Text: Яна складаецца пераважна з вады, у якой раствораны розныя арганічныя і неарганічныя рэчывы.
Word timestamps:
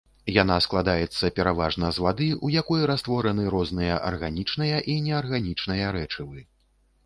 Яна 0.35 0.55
складаецца 0.65 1.29
пераважна 1.39 1.91
з 1.97 2.03
вады, 2.05 2.29
у 2.49 2.51
якой 2.61 2.81
раствораны 2.93 3.43
розныя 3.57 4.01
арганічныя 4.11 4.83
і 4.95 4.99
неарганічныя 5.09 5.97
рэчывы. 6.01 6.39